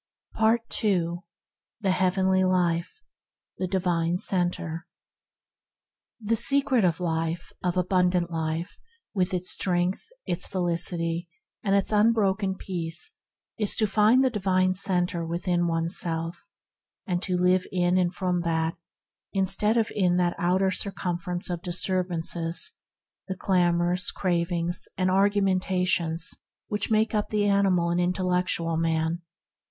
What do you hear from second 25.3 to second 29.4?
mentations that make up the animal and intellectual man.